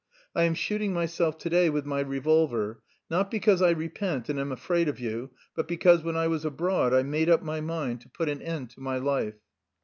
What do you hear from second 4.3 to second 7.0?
am afraid of you, but because when I was abroad